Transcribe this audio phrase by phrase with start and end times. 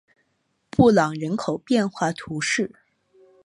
[0.71, 2.71] 布朗日人口变化图示